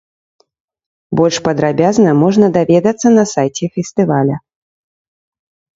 Больш 1.19 1.37
падрабязна 1.47 2.15
можна 2.23 2.47
даведацца 2.57 3.07
на 3.19 3.23
сайце 3.35 3.65
фестываля. 3.79 4.45